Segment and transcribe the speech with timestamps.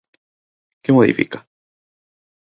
[0.83, 1.39] ¿Que modifica?